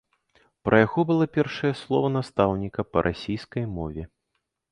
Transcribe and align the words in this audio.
Пра 0.67 0.77
яго 0.85 1.03
было 1.09 1.27
першае 1.35 1.71
слова 1.83 2.07
настаўніка 2.17 2.87
па 2.93 2.99
расійскай 3.09 3.63
мове. 3.77 4.03